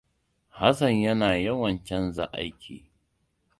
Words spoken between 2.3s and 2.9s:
aiki.